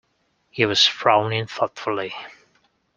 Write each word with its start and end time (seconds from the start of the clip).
He 0.49 0.65
was 0.65 0.87
frowning 0.87 1.45
thoughtfully. 1.45 2.15